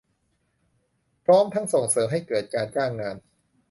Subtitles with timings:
[1.25, 3.15] พร้อมทั้งส่งเสริมให้เกิดการจ้างงาน